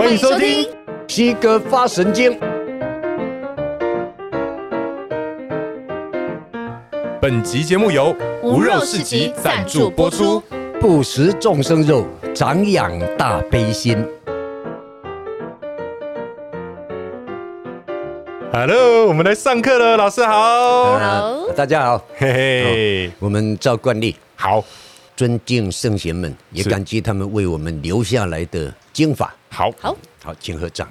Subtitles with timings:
[0.00, 0.64] 欢迎收听
[1.08, 2.32] 《西哥发神经》。
[7.20, 10.42] 本集节目由无肉市集赞助播出。
[10.80, 14.02] 不食众生肉，长养大悲心。
[18.50, 20.98] Hello，我们来上课了，老师好。
[20.98, 22.02] 好，大家好。
[22.16, 24.64] 嘿嘿，我们照惯例，好，
[25.14, 29.34] 尊敬圣贤们，也感激他们为我们留下来的经法。
[29.50, 30.88] 好，好，好，请合掌。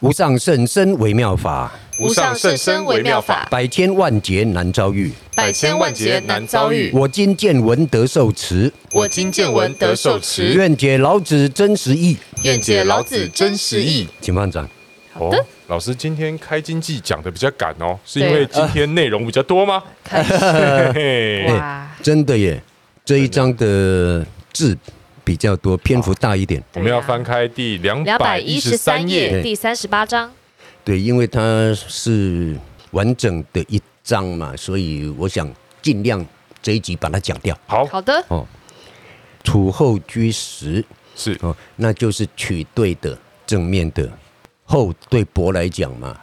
[0.00, 6.90] 无上甚深微妙法，无上甚深微妙法，百千万劫难遭遇，百千万劫难遭遇。
[6.92, 10.52] 我今见闻得受持，我今见闻得受持。
[10.54, 14.06] 愿解老子真实意，愿解老子真实意。
[14.20, 14.68] 请放掌。
[15.14, 19.82] 好的，老师今天开经济讲的比较赶哦，是因为今天内容比较多吗？
[20.04, 22.62] 开始哇，真的耶，
[23.02, 24.76] 这一章的字
[25.26, 26.62] 比较多，篇幅大一点。
[26.74, 30.32] 我们要翻开第两百一十三页，第三十八章。
[30.84, 31.40] 对，因为它
[31.74, 32.56] 是
[32.92, 36.24] 完整的一章嘛，所以我想尽量
[36.62, 37.58] 这一集把它讲掉。
[37.66, 38.46] 好好的哦，
[39.42, 40.84] 处后居实
[41.16, 44.08] 是哦，那就是取对的正面的。
[44.62, 46.16] 后对薄来讲嘛，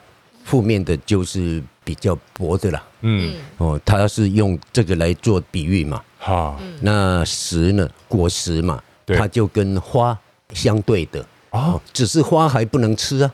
[0.45, 2.81] 负面的就是比较薄的啦。
[3.01, 6.01] 嗯，哦，他是用这个来做比喻嘛。
[6.19, 10.17] 哈，那实呢，果实嘛，它就跟花
[10.53, 11.25] 相对的。
[11.51, 13.31] 哦，只是花还不能吃啊，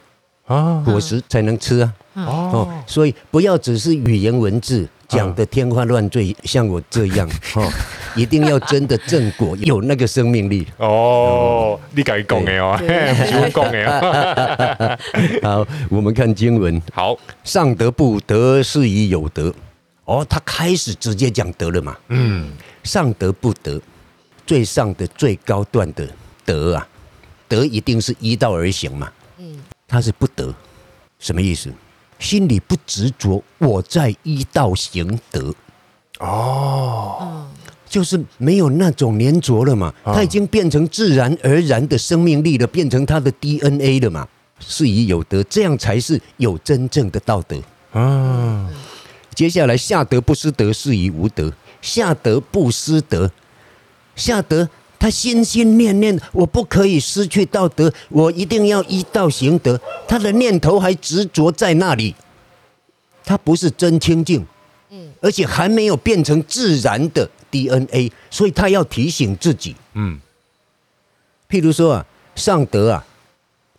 [0.48, 1.94] 啊，果实才能吃啊。
[2.16, 4.88] 哦，所以不要只是语言文字。
[5.10, 7.68] 讲的天花乱坠，像我这样哈，
[8.16, 11.80] 一定要真的正果，有那个生命力哦。
[11.96, 15.00] 你敢讲的哦，不讲的。
[15.42, 16.80] 好，我们看经文。
[16.94, 19.52] 好，上德不德，是以有德。
[20.06, 21.98] 哦，他开始直接讲德了嘛。
[22.10, 22.48] 嗯，
[22.84, 23.82] 上德不德，
[24.50, 26.10] 最上的最高段的
[26.44, 26.88] 德啊，
[27.48, 29.08] 德一定是依道而行嘛。
[29.38, 30.52] 嗯，他是不得，
[31.20, 31.72] 什么意思？
[32.18, 35.54] 心里不执着，我在依道行德，
[36.18, 37.48] 哦，
[37.88, 44.28] 就是没有那种粘着了嘛，它已经变成自然而然的生命力了，变成他的 DNA 了嘛，
[44.60, 47.56] 是以有德，这样才是有真正的道德。
[47.92, 48.68] 啊，
[49.36, 51.54] 接下来下德不失德，是以无德。
[51.84, 53.32] 下德不失德，
[54.20, 54.70] 下德。
[55.02, 59.80] 他心心念念，我不可以失去道德，我一定要依道行德。
[60.06, 62.14] 他的念头还执着在那里，
[63.24, 64.46] 他不是真清净，
[64.90, 70.20] 嗯，而且还没有变成自然的 DNA，所以他要提醒自己，嗯，
[71.50, 73.06] 譬如说啊，上德啊，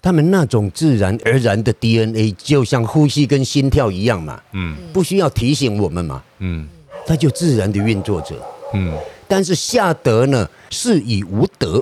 [0.00, 6.66] 他们那种自然而然的 DNA，就像呼吸跟心跳一样嘛，嗯，不需要提醒我们嘛，嗯，
[7.06, 8.34] 他就自然的运作着，
[8.72, 8.90] 嗯。
[9.30, 11.80] 但是下德呢，是以无德，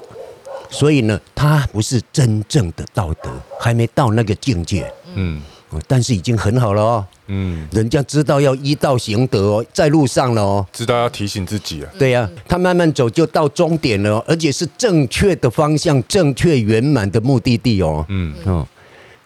[0.69, 4.93] 所以呢，他不是真正的道德，还没到那个境界。
[5.15, 5.41] 嗯，
[5.87, 7.07] 但是已经很好了哦。
[7.29, 11.91] 嗯，人家知道要依道行德哦，在路上了哦，知道要提醒自己啊。
[11.99, 18.05] 对呀，他慢慢走就到终点了，而且是正确的方向，正确圆满的目的地哦。
[18.11, 18.69] 嗯哦，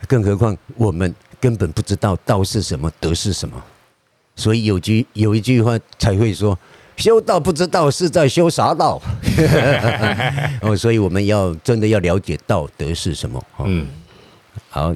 [0.06, 3.60] 更何况我们根本不知道道是什么，德是什么，
[4.36, 6.56] 所以有句有一句话才会说。
[6.96, 9.00] 修道不知道是在修啥道，
[10.62, 13.42] 哦，所以我们要真的要了解道德是什么。
[13.64, 13.86] 嗯，
[14.68, 14.94] 好，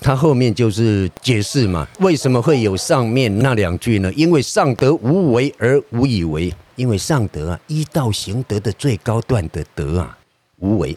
[0.00, 4.12] 他后面就是解释嘛，为什么会有上面那两句呢？
[4.14, 10.18] 因为上德无为而无以为，因为上德啊，依道行德的最高段的德啊，
[10.58, 10.96] 无为，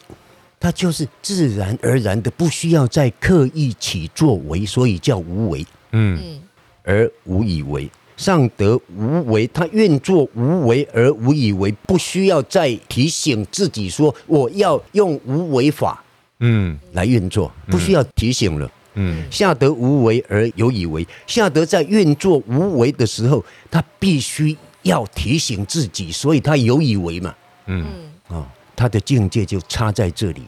[0.58, 5.64] 它就是自然而然的，不需要再刻意起作为，所以叫无为。
[5.92, 6.40] 嗯，
[6.82, 7.90] 而无以为。
[8.20, 16.04] 上德无为，他运作无为而无以为，不需要再提醒自己说我要用无为法，
[16.40, 19.24] 嗯，来运作，不需要提醒了，嗯。
[19.30, 27.34] 下德无为而有以为，下德在运作无为的时候，他必须要提醒自己，所以他有以为嘛，
[27.68, 27.86] 嗯，
[28.28, 28.46] 哦，
[28.76, 30.42] 他的境界就差在这里，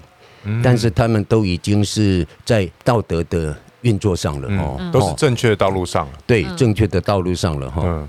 [0.63, 3.57] 但是他们都已经是在道德的。
[3.83, 6.13] 运作上了哦，都是正确的道路上了。
[6.27, 7.83] 对，正确的道路上了哈。
[7.85, 8.09] 嗯。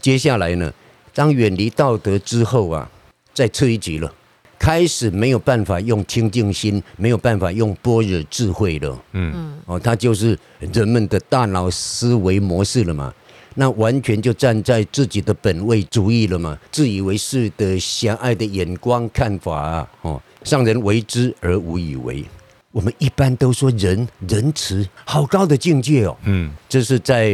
[0.00, 0.72] 接下来呢，
[1.12, 2.88] 当远离道德之后啊，
[3.34, 4.10] 再次一级了，
[4.58, 8.98] 开始没有办法用清净心，没有办法用般若智慧了。
[9.12, 9.58] 嗯。
[9.66, 10.38] 哦，他就是
[10.72, 13.12] 人们的大脑思维模式了嘛，
[13.54, 22.24] 那完全就站在自己的本位主义了嘛，自以为是的狭隘的眼光看法啊，哦，上人为之而无以为。
[22.70, 26.16] 我们一般都说仁仁慈，好高的境界哦。
[26.24, 27.30] 嗯，这是在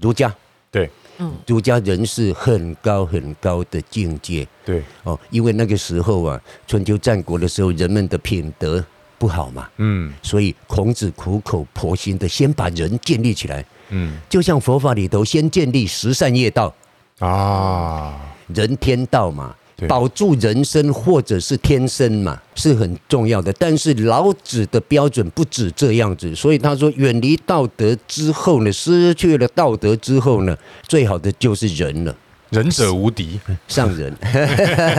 [0.00, 0.32] 儒家。
[0.70, 4.46] 对，嗯，儒家人是很高很高的境界。
[4.64, 8.84] 对，哦，因为那个时候啊，春秋战国的时候，人们的品德
[9.18, 9.68] 不好嘛。
[9.78, 10.12] 嗯。
[10.22, 14.18] 所以孔子苦口婆心的先把人建立起来，嗯。
[14.28, 16.74] 就像佛法里头先建立十善业道，
[17.18, 19.54] 啊，人天道嘛。
[19.54, 23.52] 对，保住人生或者是天生嘛，是很重要的。
[23.54, 30.56] 但是老子的标准不止这样子，所以他说，远离道德之后呢，失去了道德之后呢，
[30.86, 32.16] 最好的就是人了，
[32.50, 33.40] 仁者无敌。
[33.68, 34.14] 上人，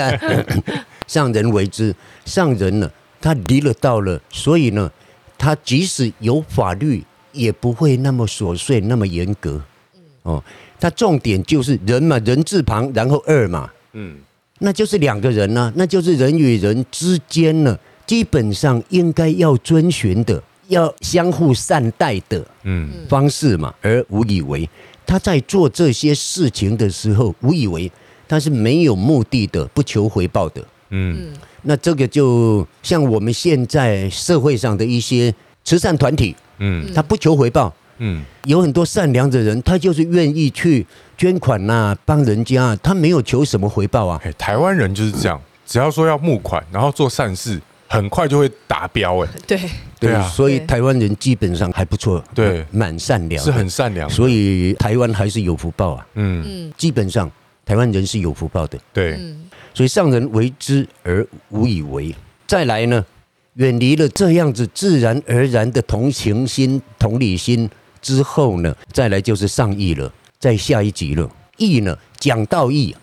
[1.08, 1.94] 上人为之，
[2.26, 2.90] 上人呢，
[3.22, 4.92] 他离了道了，所以呢，
[5.38, 9.62] 他即使有法律，也不会那么琐碎，那么严格。
[10.24, 10.42] 哦，
[10.80, 13.70] 他重点就是人嘛，人字旁，然后二嘛。
[13.92, 14.18] 嗯
[14.66, 17.78] 那就是两个人呢、啊，那就是人与人之间呢，
[18.08, 24.68] 基本上应该要遵循的，要相互善待的嗯方式嘛，而无以为。
[25.06, 27.92] 他在做这些事情的时候，无以为，
[28.26, 30.66] 他是没有目的的，不求回报的。
[30.92, 31.34] 嗯
[31.64, 35.34] 那这个就像我们现在社会上的一些
[35.66, 40.86] 慈善团体，嗯他不求回报，嗯有很多善良的人，他就是愿意去
[41.18, 44.20] 捐款呐、啊，帮人家，他没有求什么回报啊。
[44.24, 49.20] 哎，台湾人就是这样，只要说要募款，然后做善事，很快就会达标。
[49.24, 49.60] 哎， 对，
[50.00, 54.14] 对啊所以台湾人基本上还不错，对蛮善良，是很善良的。
[54.14, 56.08] 所以台湾还是有福报啊。
[56.16, 57.32] 嗯，嗯基本上
[57.66, 62.14] 台湾人是有福报的，对，嗯所以上人为之而无以为。
[62.46, 63.04] 再来呢，
[63.56, 67.68] 远离了这样子自然而然的同情心、同理心
[68.04, 71.28] 之后呢，再来就是上义了，在下一集了。
[71.58, 72.96] 义呢，讲道义，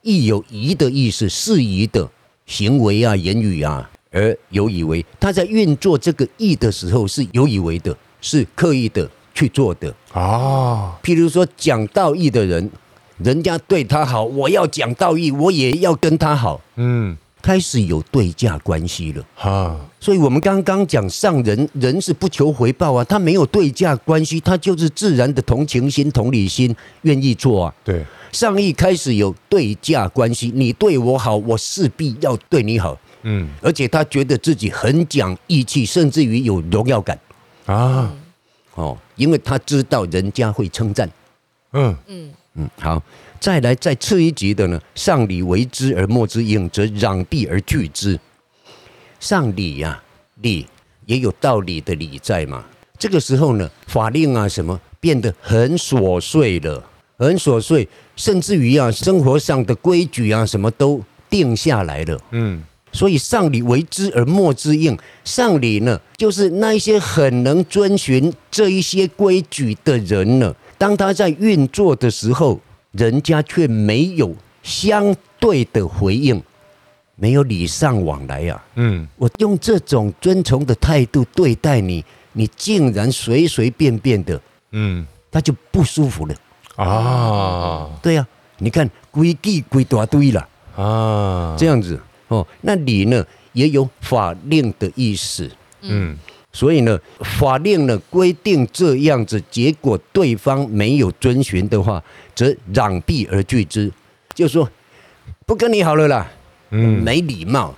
[0.00, 2.08] 义有宜的意思，适宜的
[2.46, 5.04] 行为啊、言语啊，而有以为。
[5.18, 9.92] 他在运作这个义的时候是有以为的，是刻意的去做的。
[10.12, 12.70] 啊，譬如说讲道义的人，
[13.18, 19.22] 人家对他好，我要讲道义，我也要跟他好，嗯，开始有对价关系了。
[19.34, 27.74] 哈，所以我们刚刚讲上人，人是不求回报啊，他没有对价关系，他就是自然的同情心、同理心，愿意做啊。
[27.84, 28.02] 对，
[28.32, 33.46] 上义开始有对价关系，你对我好，我势必要对你好，嗯。
[33.60, 37.18] 而且他觉得自己很讲义气，甚至于有荣耀感。
[37.66, 38.10] 啊，
[38.74, 41.06] 哦，因为他知道人家会称赞。
[41.74, 41.94] 嗯。
[42.06, 42.30] 嗯。
[42.56, 43.02] 嗯，好，
[43.44, 48.18] 再来再次一级的呢，上礼为之而莫之应，则攘臂而拒之。
[49.20, 50.02] 上礼呀、
[50.40, 50.66] 礼
[51.04, 52.64] 也有道理的礼在嘛。
[52.98, 56.82] 这个时候呢，法令啊什么变得很琐碎了，
[57.18, 57.86] 很琐碎，
[58.16, 62.18] 甚至于啊生活上的规矩啊什么都定下来了。
[62.30, 72.58] 嗯所以上礼为之而莫之应，上礼呢，就是那一些很能遵循这一些规矩的人呢，当他在运作的时候，
[72.96, 76.42] 人家却没有相对的回应，
[77.16, 78.64] 没有礼尚往来啊。
[78.76, 84.40] 嗯，我用这种尊崇的态度对待你，你竟然随随便便的，
[84.72, 86.34] 嗯他就不舒服了。
[86.76, 90.48] 啊对呀、啊，你看规矩规大堆了。
[90.76, 95.48] 啊，这样子哦，那礼呢也有法令的意思，
[95.82, 96.16] 嗯
[96.54, 96.98] 所以呢，
[97.38, 102.02] 法令呢规定这样子，结果对方没有遵循的话，
[102.34, 103.90] 则攘臂而拒之，
[104.32, 104.66] 就说
[105.44, 106.30] 不跟你好了啦，
[106.70, 107.02] 嗯。
[107.02, 107.74] 没礼貌。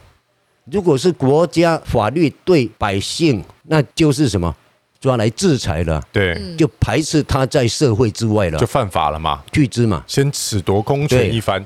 [0.70, 4.54] 如果是国家法律对百姓，那就是什么？
[4.98, 11.64] 抓来制裁了，对，就排斥他在社会之外了就，犯法了嘛，拒之嘛，先褫夺公权一番，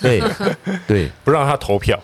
[0.00, 0.20] 对。
[0.86, 1.08] 对。
[1.24, 1.98] 不让他投票。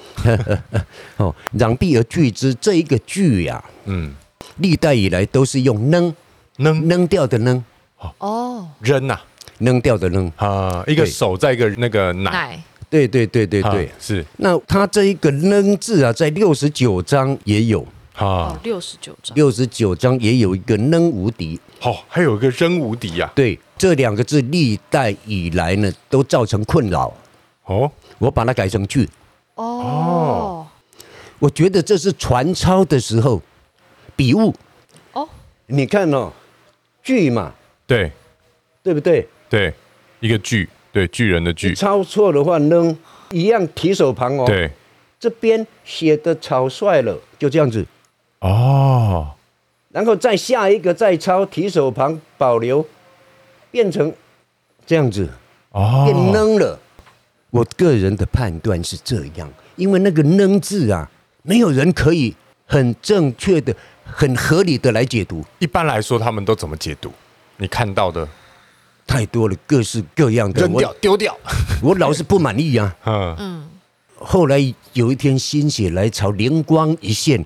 [1.18, 4.14] 哦，攘臂而拒之这一个拒呀、嗯，
[4.58, 6.14] 历代以来都是用扔
[6.56, 7.64] 扔扔掉的扔，
[8.18, 9.18] 哦，扔呐。
[9.58, 10.32] 扔掉的扔。
[10.36, 12.62] 啊，一个手在一个那个奶，奶。
[12.88, 13.90] 对对对对啊对。
[13.98, 14.24] 是。
[14.36, 17.84] 那它这一个扔字啊，在六十九章也有，
[18.18, 21.58] 哦啊，，六十九章，六十九章也有一个扔无敌。
[21.80, 27.12] 好，还有一个扔无敌呀，对，这两个字历代以来呢，都造成困扰。
[27.64, 29.08] 哦，我把它改成句，
[29.56, 30.64] 哦。
[31.40, 33.42] 我觉得这是传抄的时候
[34.18, 34.52] 笔误。
[35.12, 35.28] 哦，
[35.66, 36.32] 你看哦，
[37.04, 37.54] 巨嘛，
[37.86, 38.10] 对
[38.82, 39.24] 对不对？
[39.48, 39.72] 对，
[40.18, 42.98] 一个巨，对巨人的巨，抄错的话扔
[43.30, 44.68] 一样提手旁哦。，对，
[45.20, 47.86] 这边写的草率了，就这样子。
[48.40, 49.30] 哦，
[49.90, 52.84] 然后再下一个再抄提手旁保留，
[53.70, 54.12] 变成
[54.84, 55.30] 这样子，
[55.70, 56.76] 哦，变扔了。
[57.50, 61.08] 我个人的判断是这样，因为那个扔字啊，
[61.42, 62.34] 没有人可以
[62.66, 63.74] 很正确的、
[64.10, 67.12] 很合理的来解读，一般来说他们都怎么解读？
[67.56, 68.26] 你看到的
[69.06, 70.60] 太多了，各式各样的。
[70.62, 71.36] 扔掉、丢掉，
[71.82, 72.94] 我，老是不满意啊。
[73.06, 73.68] 嗯，嗯，
[74.16, 74.58] 后来
[74.92, 77.44] 有一天心血来潮，灵光一现，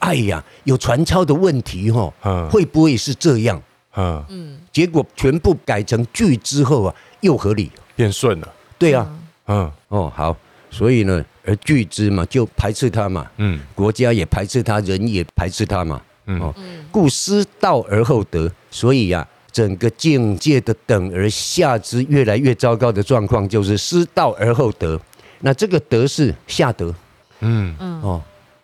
[0.00, 3.60] 哎呀，有传抄的问题哈，嗯会不会是这样？
[3.96, 7.70] 嗯，嗯结果全部改成句之后啊，又合理。
[7.96, 8.52] 变顺了。
[8.76, 9.08] 对啊，
[9.46, 10.36] 嗯哦好，
[10.74, 16.02] 所以呢，而拒之嘛就排斥他嘛，嗯国家也排斥他，人也排斥他嘛。
[16.26, 16.52] 嗯哦，
[16.90, 25.00] 故失道而后德，所以呀、整个境界的等而下之越来越糟糕的状况，就是失道而后德。
[25.40, 26.92] 那这个德是下德
[27.40, 28.20] 嗯哦，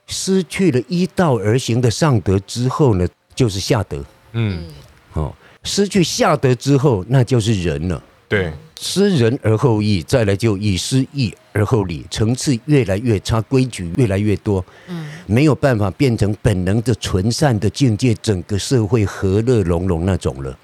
[0.06, 4.64] 失去了依道而行的上德之后呢，就是下德嗯，
[5.12, 5.32] 哦。
[5.62, 8.02] 失去下德之后，那就是人了。
[8.26, 8.50] 对，
[8.82, 20.58] 失仁而后义，再来就以失义而后礼，层次越来越差，规矩越来越多，嗯没有办法变成本能的纯善的境界，整个社会和乐融融那种了。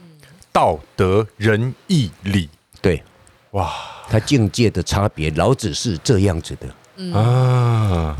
[0.50, 2.48] 道德仁义礼，
[2.80, 3.02] 对，
[3.50, 3.70] 哇
[4.08, 7.14] 他境界的差别，老子是这样子的。
[7.14, 8.16] 啊，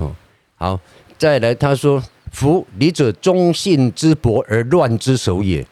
[0.57, 0.79] 好，
[1.17, 5.67] 再来他说：“夫礼者，忠信之薄而乱之首也。”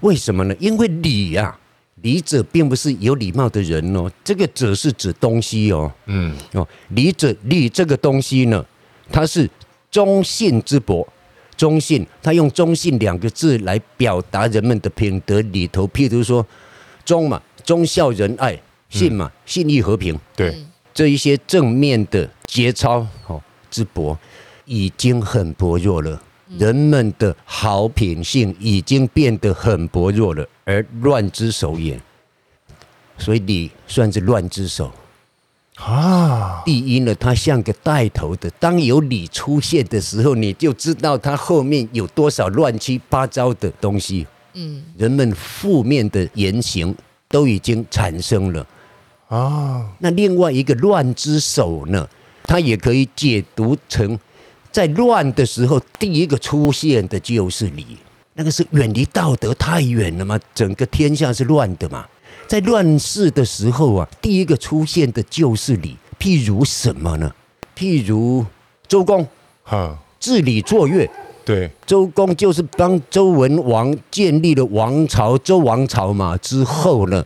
[0.00, 0.54] 为什么呢？
[0.58, 1.58] 因为礼呀、
[2.06, 5.92] 礼者并不是有礼貌的人哦，这个者是指东西哦。
[6.06, 8.64] 嗯哦，礼者礼这个东西呢，
[9.10, 9.50] 它是
[9.90, 11.04] 忠信之薄。
[11.56, 16.46] 忠信，他用忠信两个字来表达人们的品德里头，譬如说
[17.02, 18.54] 忠嘛，忠孝仁爱；
[18.90, 20.16] 信嘛，信义和平。
[20.36, 20.54] 对，
[20.92, 24.16] 这一些正面的节操哦之薄，
[24.66, 26.22] 已经很薄弱了。
[26.58, 32.00] 人们的好品性已经变得很薄弱了，而乱之首也。
[33.18, 34.92] 所以你算是乱之首。
[35.76, 44.26] 啊，第一呢，它像个带头的，当有你出现的时候，你就知道它后面有多少乱七八糟的东西。
[44.54, 46.94] 嗯人们负面的言行
[47.28, 48.66] 都已经产生了。
[49.28, 52.08] 啊，那另外一个乱之首呢，
[52.44, 54.18] 它也可以解读成，
[54.76, 57.96] 在乱的时候，第一个出现的就是你，
[58.34, 62.04] 那个是远离道德太远了嘛，整个天下是乱的嘛。
[62.46, 65.96] 在乱世的时候啊，第一个出现的就是你。
[66.18, 67.34] 譬如什么呢？
[67.74, 68.44] 譬如
[68.86, 69.26] 周公
[69.62, 71.08] 哈，治理作乐，
[71.42, 76.36] 对，周公就是帮周文王建立了王朝，周王朝嘛。
[76.36, 77.24] 之后呢，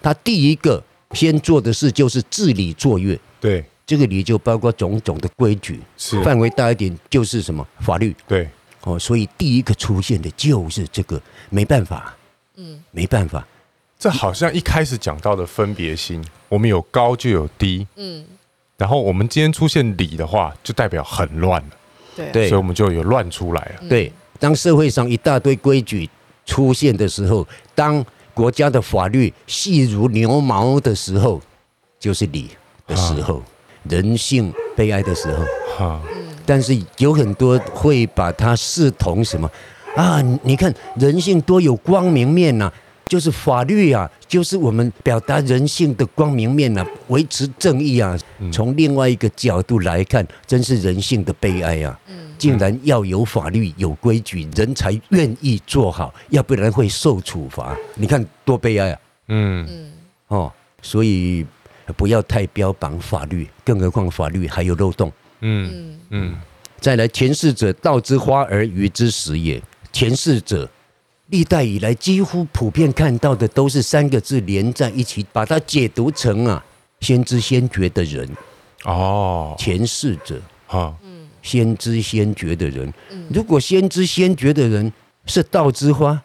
[0.00, 0.80] 他第一个
[1.14, 3.18] 先做的事就是治理作乐。
[3.40, 6.22] 对，这个礼就包括种种的规矩，是。
[6.22, 7.66] 范围大一点就是什么？
[7.80, 8.14] 法律。
[8.26, 8.48] 对，
[8.82, 8.98] 哦。
[8.98, 11.20] 所以第一个出现的就是这个，
[11.50, 12.16] 没办法，
[12.56, 12.82] 嗯。
[12.90, 13.46] 没办法。
[13.98, 18.24] 这好像一开始讲到的分别心，我们有高就有低，嗯，
[18.76, 21.70] 然后我们今天出现理的话，就代表很乱了，
[22.16, 22.46] 对。
[22.46, 23.88] 啊所以我们就有乱出来了。
[23.88, 26.10] 对，当社会上一大堆规矩
[26.44, 27.46] 出现的时候，
[27.76, 31.40] 当国家的法律细如牛毛的时候，
[32.00, 32.50] 就是理
[32.88, 33.40] 的时候，
[33.88, 35.44] 人性悲哀的时候。
[35.76, 36.02] 哈，
[36.44, 39.50] 但是有很多会把它视同什么
[39.96, 40.20] 啊？
[40.42, 42.70] 你看人性多有光明面呐、
[43.06, 48.18] 就是法律啊，就是我们表达人性的光明面呐、啊，维持正义啊。
[48.52, 51.98] 从另外一个角度来看，真是人性的悲哀啊！
[52.36, 57.76] 竟然要有法律、有规矩，人才愿意做好，要不然会受处罚。
[57.94, 58.98] 你看多悲哀啊！
[59.28, 59.92] 嗯，
[60.26, 61.46] 哦，所以
[61.96, 65.12] 不要太标榜法律，更何况法律还有漏洞。
[65.40, 66.34] 嗯，嗯，
[66.80, 69.60] 再来，前世者道之花而愚之食也。
[69.92, 70.68] 前世者，
[71.28, 76.64] 历代以来几乎普遍看到的都是三个字连在一起，把它解读成啊，
[77.00, 78.28] 先知先觉的人。
[78.84, 80.94] 哦，前世者，哈，
[81.42, 82.92] 先知先觉的人。
[83.28, 84.92] 如果先知先觉的人
[85.26, 86.20] 是道之花，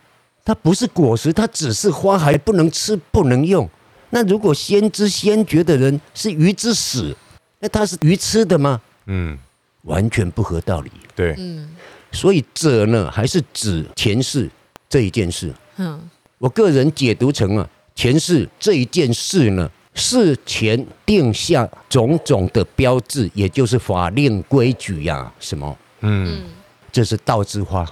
[0.46, 3.70] 它不是果实，它只是花，还不能吃，不能用。
[4.10, 7.16] 那如果先知先觉的人是鱼之死，
[7.60, 8.80] 那他是鱼吃的吗？
[9.08, 9.38] 嗯，
[9.84, 10.92] 完全不合道理。
[11.16, 11.70] 对，嗯
[12.12, 14.50] 所以者呢，还是指前世
[14.88, 15.54] 这一件事。
[15.76, 26.46] 嗯我个人解读成啊，前世这一件事呢，事前定下种种的标志，也就是法令规矩呀，什么，嗯，
[26.92, 27.86] 这是道之花，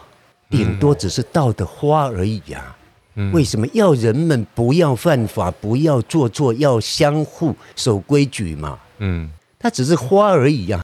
[0.50, 2.75] 顶多只是道的花而已呀。
[3.15, 3.31] 嗯。
[3.31, 3.67] 为什么？
[3.74, 8.79] 要人们不要犯法，不要做错，要相互守规矩嘛？
[9.00, 9.29] 嗯，
[9.60, 10.81] 它只是花而已呀，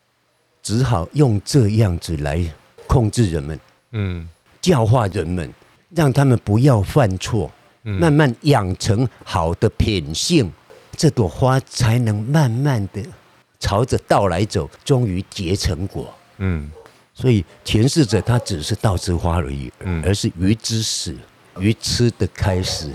[0.61, 2.43] 只好用这样子来
[2.87, 3.59] 控制人们。
[3.91, 4.27] 嗯，
[4.61, 5.53] 教化人们，
[5.89, 7.51] 让他们不要犯错，
[7.83, 10.51] 慢慢养成好的品性，
[10.95, 13.01] 这朵花才能慢慢的
[13.59, 16.13] 朝着道来走，终于结成果。
[16.37, 16.69] 嗯，
[17.13, 20.03] 所以前世者他只是道之花而已，嗯。
[20.05, 21.15] 而是鱼之始，
[21.59, 22.89] 鱼吃的开始。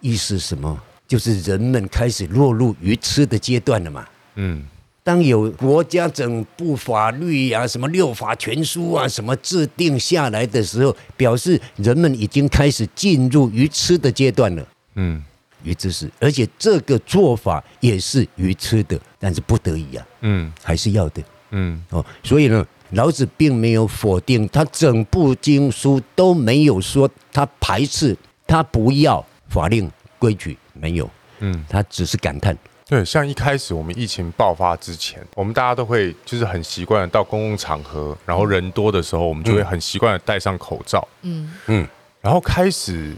[0.00, 0.80] 意思什么？
[1.08, 4.06] 就是人们开始落入鱼吃的阶段了嘛。
[4.34, 4.64] 嗯，
[5.02, 14.66] 当有国家整部法律啊，什么六法全书啊，什么制定下来的时候，表示人们已经开始进入愚痴的阶段了。
[14.96, 15.22] 嗯，
[15.62, 21.22] 愚痴是，而且这个做法也是愚痴的，但是不得已啊，嗯还是要的。
[21.50, 28.16] 嗯哦，所以呢，老子并没有否定，他整部经书都没有说他排斥，
[28.46, 31.08] 他不要法令规矩，没有，
[31.40, 32.56] 嗯，他只是感叹。
[32.88, 41.06] 对，像一开始我们疫情爆发之前，我们大家都会就是很习惯的到公共场合，然后人多的时候，我们就会很习惯的戴上口罩。
[41.22, 41.88] 嗯嗯，
[42.20, 43.12] 然后开始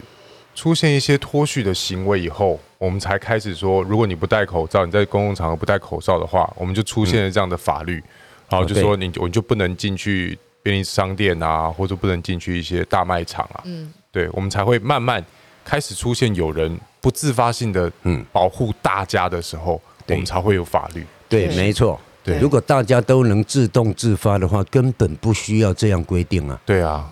[0.54, 8.02] 出现一些脱序的行为以后，我们才开始说，如果你不戴口罩，你在公共场合不戴口罩的话，我们就出现了这样的法律，
[8.48, 13.62] 然后就说你我就不能进去便利商店啊，或者不能进去一些大卖场啊。
[13.64, 15.24] 嗯，对，我们才会慢慢
[15.64, 21.06] 开始出现有人不自发性的嗯保护大家的时候，我们才会有法律。
[21.28, 22.00] 对，对没错。
[22.24, 26.60] 对如果大家都能自动自发的话，根本不需要这样规定啊。
[26.66, 27.10] 对啊，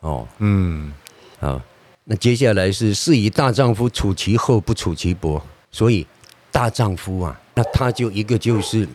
[0.00, 0.92] 哦，嗯
[1.38, 1.60] 好，
[2.04, 5.40] 那接下来是是以大丈夫处其厚，不处其薄。
[5.70, 6.06] 所以
[6.50, 8.86] 大丈夫啊，那他就一个就是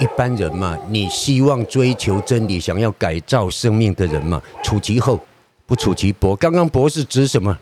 [0.00, 5.18] 一般人嘛，你希望追求真理、想要改造生命的人嘛，处其厚，
[5.66, 6.34] 不处其薄。
[6.36, 7.56] 刚刚薄是指什么？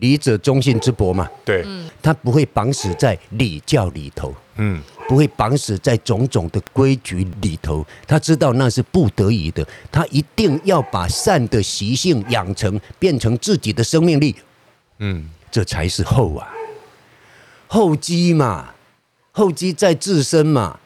[0.00, 1.64] 理者忠信之薄嘛，对，
[2.02, 4.34] 他不会绑死在礼教里头。
[4.56, 4.82] 嗯。
[5.06, 14.34] 不会绑死在种种的规矩里头，他知道那是不得已的，他一定要把善的习性养成，变成自己的生命力，
[15.00, 15.28] 嗯。
[15.50, 16.48] 这才是厚啊，
[17.68, 18.74] 厚积嘛，
[19.30, 20.80] 厚积在自身嘛，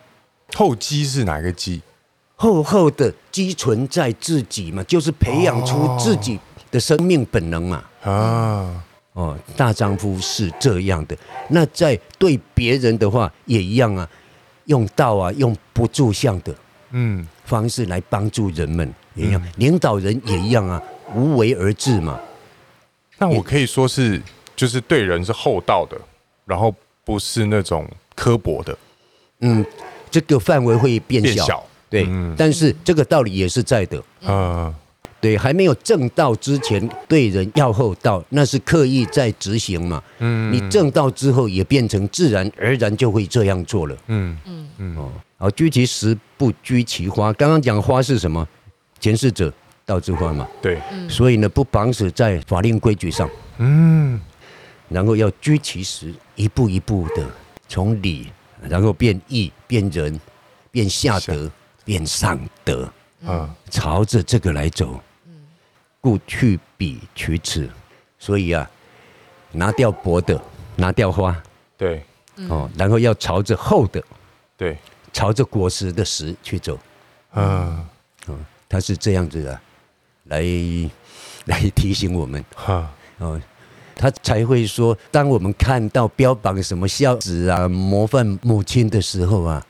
[0.55, 1.81] 厚积是哪个积？
[2.37, 6.39] 厚厚的积存在自己嘛，就是培养出自己
[6.71, 7.85] 的生命本能嘛。
[8.05, 11.17] 啊，哦，大丈夫是这样的。
[11.49, 14.09] 那在对别人的话也一样啊，
[14.67, 16.55] 用道啊，用不住相的
[16.93, 20.81] 嗯方式来帮助人们也一样，领导人也一样啊，
[21.15, 22.19] 无为而治嘛。
[23.19, 24.23] 那我可以说是，
[24.55, 26.01] 就是对人是厚道的，
[26.45, 26.73] 然后
[27.05, 27.85] 不是那种
[28.15, 28.79] 刻薄的，
[29.41, 29.67] 嗯，
[30.11, 31.65] 这个范围会变小，变小。
[31.91, 34.03] 对，嗯但是这个道理也是在的。
[34.23, 34.75] 嗯
[35.21, 40.01] 对，还没有正道之前，对人要厚道，那是刻意在执行嘛。
[40.21, 43.97] 嗯你正道之后，也变成自然而然就会这样做了。
[44.07, 47.33] 嗯嗯嗯哦，好，居其实不居其花。
[47.33, 48.47] 刚刚讲花是什么？
[49.01, 49.53] 前世者
[49.85, 50.47] 道之花嘛。
[50.63, 54.21] 对，所以呢，不绑死在法令规矩上，嗯
[54.89, 57.27] 然后要居其实，一步一步的
[57.69, 58.29] 从理，
[58.63, 60.19] 然后变义，变人，
[60.71, 61.51] 变下德，
[61.85, 62.91] 变上德，
[63.23, 65.01] 嗯朝着这个来走。
[66.01, 67.69] 故去彼取此，
[68.21, 68.71] 所以啊，
[69.51, 70.41] 拿掉薄的，
[70.77, 71.37] 拿掉花。
[71.77, 72.05] 对。
[72.49, 74.01] 哦，然后要朝着厚的，
[74.57, 74.79] 对，
[75.13, 76.79] 朝着果实的实去走。
[77.35, 77.85] 嗯
[78.69, 79.61] 他是这样子啊，
[80.25, 80.45] 来
[81.47, 82.43] 来提醒我们。
[82.55, 82.89] 哈。
[83.19, 83.41] 哦，
[83.99, 89.67] 他才会说，当我们看到标榜什么孝子啊、模范母亲的时候啊，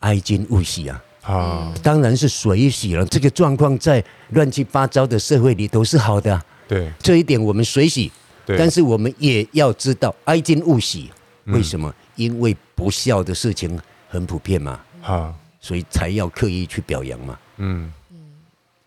[0.00, 3.04] 哀今勿喜啊，啊，当然是水洗了。
[3.06, 6.90] 这个状况在乱七八糟的社会里都是好的啊、对。
[6.98, 8.10] 这一点我们水洗，
[8.46, 11.10] 对，但是我们也要知道哀今勿喜，
[11.44, 11.54] 嗯。
[11.54, 11.94] 为什么？
[12.16, 15.34] 因为不孝的事情很普遍嘛，啊。
[15.60, 17.38] 所以才要刻意去表扬嘛。
[17.58, 17.92] 嗯，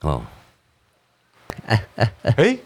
[0.02, 0.22] 哦。
[1.68, 2.58] 哎，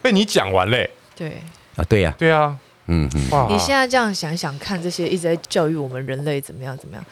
[0.00, 1.42] 被你讲完嘞，对。
[1.76, 7.04] 啊，对呀、对啊，嗯嗯，哇，你现在这样想想看，这些一直在教育我们人类怎么样怎么样，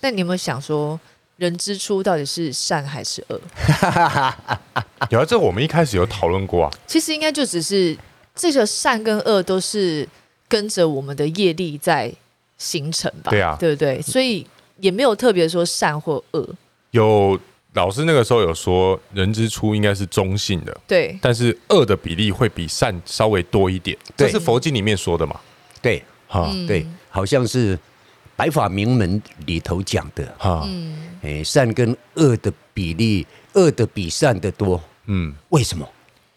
[0.00, 0.98] 那你有没有想说，
[1.38, 3.40] 人之初到底是善还是恶？
[5.10, 7.96] 有啊，这我们一开始有讨论过啊，其实应该就只是
[8.34, 10.08] 这个善跟恶都是
[10.48, 12.12] 跟着我们的业力在
[12.58, 13.30] 形成吧？
[13.30, 14.00] 对啊对不对？
[14.02, 14.46] 所以
[14.78, 16.48] 也没有特别说善或恶。
[16.92, 17.36] 有
[17.74, 25.40] 老师那个时候有说，人之初应该是中性的，对，但是恶的比例会比善稍微多一点，这是佛经里面说的嘛？
[25.80, 26.02] 对。
[26.28, 26.50] 哈。
[26.52, 26.66] 嗯。
[26.66, 27.76] 对，好像是
[28.36, 30.64] 《白法名门》里头讲的，哈。
[30.66, 35.88] 嗯，哎，善跟恶的比例，恶的比善的多，嗯，为什么？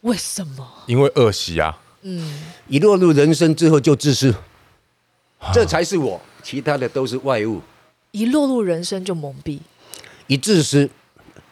[0.02, 0.66] 为什么？
[0.88, 4.34] 因为恶习啊，嗯，一落入人生之后就自私，
[5.54, 7.62] 这才是我，其他的都是外物。
[8.12, 9.60] 一落入人生就蒙蔽。
[10.28, 10.90] 一自私，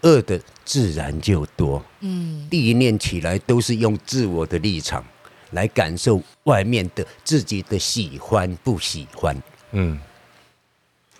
[0.03, 1.83] 恶的自然就多。
[1.99, 5.03] 嗯，第一念起来都是用自我的立场
[5.51, 9.35] 来感受外面的自己的喜欢不喜欢，
[9.71, 9.99] 嗯。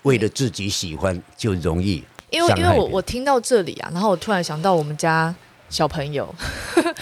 [0.02, 5.34] 为了自己喜欢就容易因为因为我我听到这里啊，然后我突然想到我们家
[5.70, 6.28] 小朋友，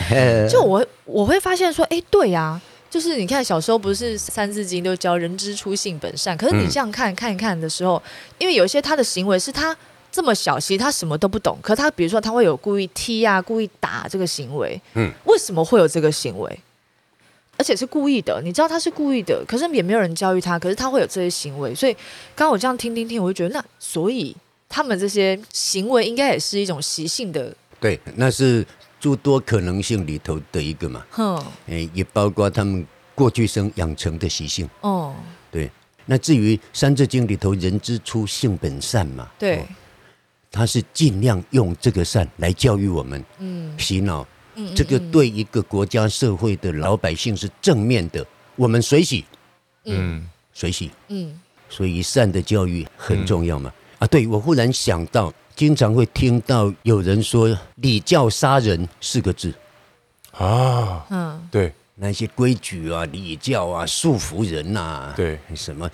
[0.09, 8.01] 呃 就我我会发现说，哎，对呀、就是你看小时候不是《三字经》都教人之初性本善，可是你这样看、嗯、看一看的时候，
[8.39, 9.77] 因为有一些他的行为是他
[10.13, 16.61] 这么小，其实他什么都不懂，可他比如说他会有故意踢啊、故意打这个行为，嗯，为什么会有这个行为？
[17.59, 21.93] 而且是故意的，你知道他是故意的，可是也没有人教育他，可是他会有这些行为，所以
[22.35, 24.35] 刚刚我这样听听听，我就觉得那所以
[24.69, 28.67] 他们这些行为应该也是一种习性的，对，那是
[28.99, 35.15] 诸多可能性里头的一个嘛，嗯，哎，也包括他们过去生养成的习性，哦，
[35.51, 35.71] 对，
[36.07, 39.67] 那至于《三字经》里头“人之初，性本善”嘛，对，哦，
[40.53, 44.25] 他是尽量用这个善来教育我们，嗯，洗脑。
[44.55, 48.23] 嗯这个对一个国家社会的老百姓是正面的，
[48.55, 49.25] 我们随喜，
[49.87, 53.73] 嗯，随喜，嗯，所以善的教育很重要嘛。
[53.73, 59.55] 嗯、啊，对，我忽然想到，经常会听到有人说“礼教杀人”四个字，
[60.33, 65.91] 啊，嗯，对，那些规矩啊、礼教啊，束缚人呐、啊，对，什么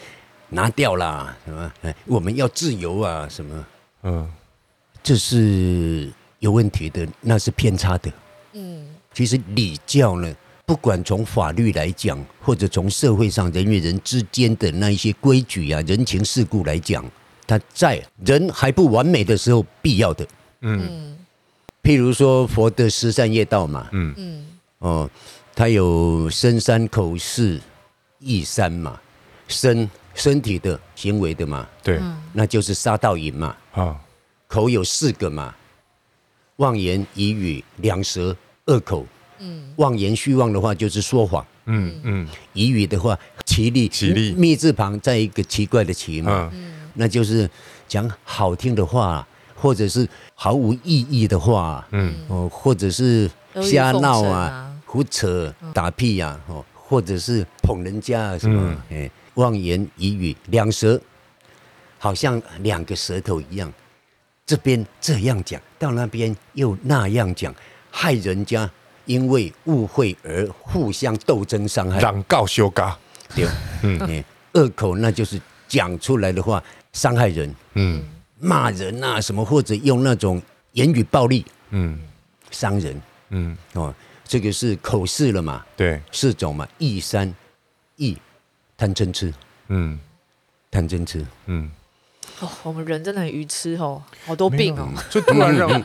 [0.48, 3.66] 拿掉啦，什么，哎，我们要自由啊，什么，
[4.02, 4.28] 嗯，
[5.08, 8.12] 这是有问题的，那是偏差的。
[8.52, 10.30] 嗯，其实礼教呢，
[10.66, 17.02] 不管从法律来讲，或者从社会上人与人之间的那一些规矩啊、人情世故来讲，
[17.46, 20.26] 它在人还不完美的时候必要的。
[20.60, 21.16] 嗯，
[21.82, 24.12] 譬如说佛的十善业道嘛，嗯。
[24.18, 24.46] 嗯，
[24.80, 25.10] 哦，
[25.54, 27.58] 它有身三口四
[28.18, 29.00] 意三嘛，
[29.46, 31.98] 身身体的行为的嘛，对，
[32.34, 33.96] 那就是杀盗淫嘛，啊，
[34.48, 35.54] 口有四个嘛。
[36.56, 39.06] 妄言、疑语、两舌、恶口。
[39.38, 41.46] 嗯，妄言虚妄的话就是说谎。
[41.66, 46.50] 嗯嗯，疑语的话，奇丽，奇丽，密字旁在一个奇怪的奇嘛。
[46.52, 47.48] 嗯，那就是
[47.86, 51.86] 讲好听的话，或者是毫无意义的话。
[51.92, 53.30] 嗯，哦，或者是
[53.62, 58.76] 瞎闹啊、胡扯、打屁呀，哦，或者是捧人家啊什么。
[58.90, 61.00] 哎，妄言、疑语、两舌，
[61.98, 63.72] 好像两个舌头一样。
[64.48, 67.54] 这边这样讲，到那边又那样讲，
[67.90, 68.68] 害人家
[69.04, 72.00] 因为误会而互相斗争伤害。
[72.00, 72.98] 让告休嘎，
[73.36, 73.46] 对，
[73.82, 78.02] 嗯，恶口那就是讲出来的话伤害人，嗯，
[78.38, 80.40] 骂人啊什么，或者用那种
[80.72, 82.00] 言语暴力，嗯，
[82.50, 85.62] 伤人，嗯，哦，这个是口四了嘛？
[85.76, 87.34] 对，四种嘛，意三，
[87.96, 88.16] 意
[88.78, 89.30] 贪嗔痴，
[89.66, 90.00] 嗯，
[90.70, 91.70] 贪嗔痴，嗯。
[92.40, 94.88] 哦，我们人真的很愚痴哦，好多病哦。
[95.10, 95.82] 就突然让，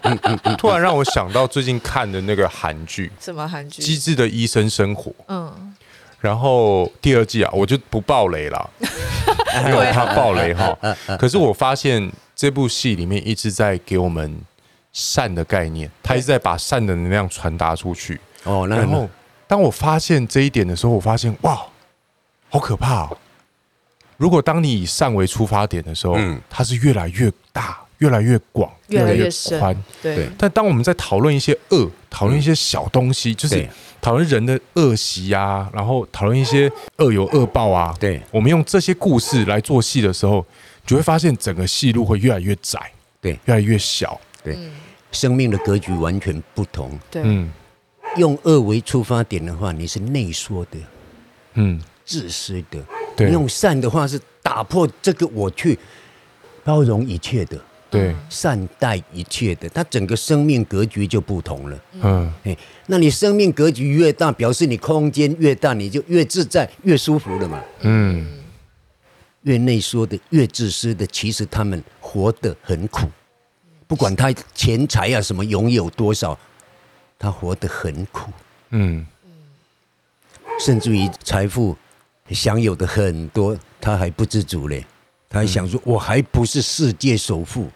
[0.58, 3.82] 突然让我想到最近看的那个韩剧，什么韩剧？
[3.82, 5.12] 机智的医生生活。
[5.28, 5.76] 嗯。
[6.20, 8.70] 然后第二季啊，我就不爆雷了，
[9.68, 10.78] 因为怕爆雷哈。
[11.20, 14.39] 可是我发现这部戏里面一直在给我们
[14.94, 18.22] 善的概念，他一直在把善的能量传达出去。
[18.44, 19.10] 哦，然后
[19.48, 21.62] 当我发现这一点的时候，我发现哇，
[22.50, 23.18] 好可怕哦。
[24.24, 29.76] 如果当你以善为出发点的时候，嗯，它是越来越大，越来越广，越来越宽。
[30.02, 30.30] 对。
[30.38, 33.68] 但当我们在讨论一些恶，讨论一些小东西，就是
[34.02, 40.46] 讨论人的恶习啊，然后讨论一些恶有恶报啊，对，我们用这些故事来做戏的时候，
[40.86, 42.80] 就会发现整个戏路会越来越窄，
[43.20, 44.58] 对，越来越小，对，
[45.12, 46.98] 生命的格局完全不同。
[47.12, 47.52] 对，嗯，
[48.16, 50.78] 用恶为出发点的话，你是内缩的，
[51.56, 52.80] 嗯，自私的。
[53.15, 55.78] 对用善的话是打破这个我去
[56.63, 61.80] 包容一切的，对，善待一切的，他整个生命格局就不同了。
[62.02, 67.62] 嗯，哎，那你生命格局越大，表示你空间越大，你就越自在、越舒服了嘛。
[67.82, 68.26] 嗯，
[69.43, 73.08] 越内缩的、越自私的，其实他们活得很苦。
[73.86, 76.38] 不管他钱财啊什么拥有多少，
[77.19, 78.32] 他活得很苦。
[78.71, 79.06] 嗯，
[80.60, 81.78] 甚至于财富。
[82.30, 84.86] 享有的很多，他还不知足嘞，
[85.30, 87.70] 他还想说，我还不是世界首富，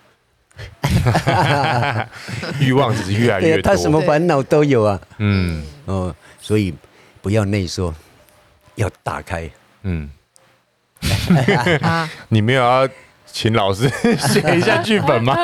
[2.59, 6.73] 欲望只是越来越多，他什么烦恼都有啊，嗯，哦，所以
[7.21, 7.93] 不要内缩，
[8.75, 9.49] 要打开，
[9.83, 10.09] 嗯，
[12.29, 12.89] 你没有要
[13.39, 15.37] 请老师 写一下剧本吗？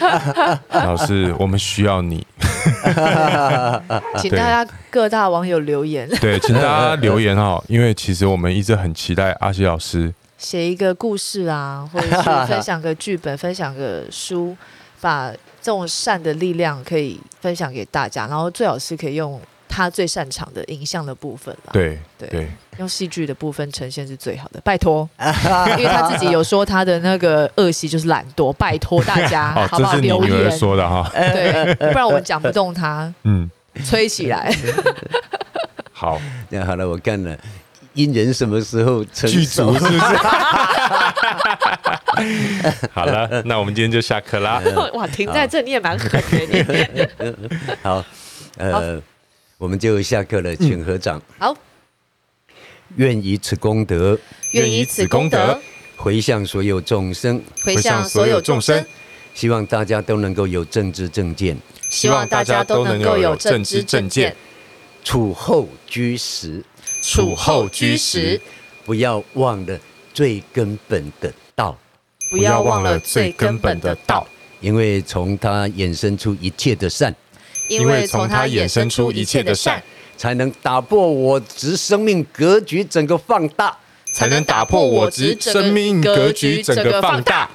[0.68, 2.26] 老师，我们需要你。
[4.20, 6.06] 请大家各大网友留言。
[6.20, 14.54] 对，请大家留言哈，因为其实我们一直很期待阿西老师写一个故事啊，或者是分享个剧本，分享个书，
[15.00, 15.30] 把
[15.62, 19.40] 这种善的力量可以分享给大家，然后最好是可以用。
[19.76, 25.06] 他最擅长的影像的部分了，对对，对用戏剧的部分呈现是最好的，拜托，
[25.76, 29.94] 因为他自己有说他的那个恶习就是懒惰，拜托大家， 好不好？
[29.96, 33.50] 留言说的哈，对， 不然我们讲不动他，嗯，
[33.84, 34.50] 吹起来，
[35.92, 36.12] 好。
[36.12, 37.36] 好，那好了，我看了，
[37.92, 40.00] 因人什么时候成组是不是？
[42.92, 44.62] 好了，那我们今天就下课啦。
[44.94, 47.34] 哇，停在这你也蛮狠的你。
[47.82, 48.02] 好，
[48.58, 49.00] 呃，
[49.58, 51.20] 我们就下课了，请合掌。
[51.38, 51.56] 好，
[52.96, 54.18] 愿以此功德，
[54.52, 55.58] 愿以此功德
[55.96, 58.84] 回向所有众生，回向所有众生，
[59.34, 61.56] 希望大家都能够有正知正见，
[61.88, 64.36] 希望大家都能够有正知正见，
[65.02, 66.62] 处后居实，
[67.02, 68.38] 处后居实，
[68.84, 69.80] 不要忘了
[70.12, 71.78] 最根本的道，
[72.30, 74.28] 不要忘了最根本的道，
[74.60, 77.14] 因为从它衍生出一切的善，
[77.68, 79.82] 因为从它衍生出一切的善，
[80.16, 83.76] 才能打破我执生命格局整个放大。
[84.12, 87.50] 才能打破我执生命格局整个放大，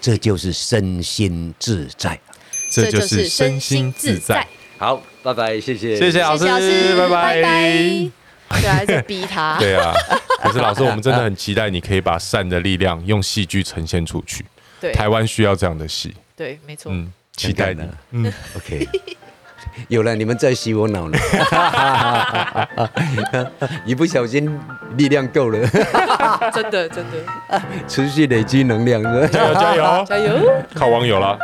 [0.00, 2.16] 这就是身心自在，
[2.70, 4.46] 这就是身心自在。
[4.76, 6.44] 好，拜拜，谢谢，谢谢老师，
[6.96, 7.42] 拜拜。
[7.42, 8.10] 对，
[8.68, 9.56] 还在逼他。
[9.60, 9.92] 对啊，
[10.40, 14.44] 可是老师，我们真的很期待你可以把善的力量用戏剧呈现出去。
[14.80, 16.14] 对，台湾需要这样的戏。
[16.36, 16.92] 对，没错。
[16.92, 17.84] 嗯，期待呢。
[18.10, 18.86] 嗯，OK。
[19.86, 21.16] 有了，你们在洗我脑了。
[23.86, 24.58] 一不小心
[24.96, 25.68] 力量够了，
[26.52, 31.38] 真 的真的，持续累积能量，加油加油加油，靠网友了。